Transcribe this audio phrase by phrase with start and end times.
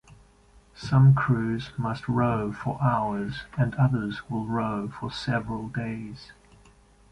[0.73, 6.31] Some crews must row for hours, and others will row for several days.